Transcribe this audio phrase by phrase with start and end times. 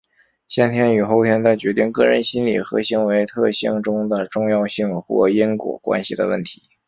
[0.47, 6.59] 先天与后天在决定个人心理和行为特性中的重要性或因果关系的问题。